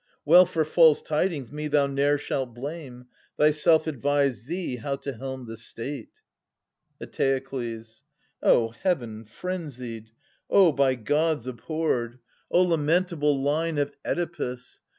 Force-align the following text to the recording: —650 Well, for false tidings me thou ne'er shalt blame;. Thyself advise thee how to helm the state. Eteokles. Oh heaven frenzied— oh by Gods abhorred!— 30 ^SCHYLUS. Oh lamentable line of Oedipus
—650 0.25 0.31
Well, 0.31 0.45
for 0.47 0.65
false 0.65 1.01
tidings 1.03 1.51
me 1.51 1.67
thou 1.67 1.85
ne'er 1.85 2.17
shalt 2.17 2.55
blame;. 2.55 3.05
Thyself 3.37 3.85
advise 3.85 4.45
thee 4.45 4.77
how 4.77 4.95
to 4.95 5.13
helm 5.13 5.45
the 5.45 5.57
state. 5.57 6.09
Eteokles. 6.99 8.01
Oh 8.41 8.69
heaven 8.69 9.25
frenzied— 9.25 10.09
oh 10.59 10.71
by 10.71 10.95
Gods 10.95 11.45
abhorred!— 11.45 12.13
30 12.13 12.15
^SCHYLUS. 12.15 12.21
Oh 12.49 12.61
lamentable 12.63 13.41
line 13.43 13.77
of 13.77 13.95
Oedipus 14.03 14.79